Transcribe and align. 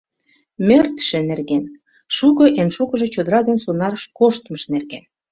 Мӓртше 0.67 1.19
нерген— 1.29 1.65
шуко, 2.15 2.45
эн 2.61 2.69
шукыжо— 2.75 3.05
чодыра 3.13 3.39
ден 3.47 3.57
сонарыш 3.63 4.03
коштмыж 4.17 4.63
нерген. 4.73 5.03